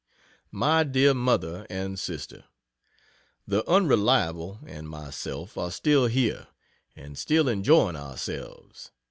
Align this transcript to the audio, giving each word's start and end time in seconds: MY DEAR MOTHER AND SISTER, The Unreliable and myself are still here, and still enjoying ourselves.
MY 0.49 0.85
DEAR 0.85 1.13
MOTHER 1.13 1.67
AND 1.69 1.99
SISTER, 1.99 2.45
The 3.45 3.63
Unreliable 3.69 4.57
and 4.65 4.89
myself 4.89 5.59
are 5.59 5.69
still 5.69 6.07
here, 6.07 6.47
and 6.95 7.15
still 7.15 7.47
enjoying 7.47 7.95
ourselves. 7.95 8.89